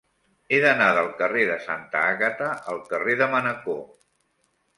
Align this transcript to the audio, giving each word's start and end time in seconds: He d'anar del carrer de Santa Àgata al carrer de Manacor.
He 0.55 0.61
d'anar 0.61 0.87
del 0.99 1.11
carrer 1.19 1.43
de 1.49 1.57
Santa 1.65 2.01
Àgata 2.15 2.49
al 2.75 2.81
carrer 2.89 3.19
de 3.21 3.29
Manacor. 3.37 3.81